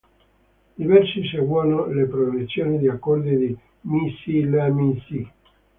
[0.79, 5.31] I versi seguono la progressione di accordi di Mi-Si-La-Mi-Si.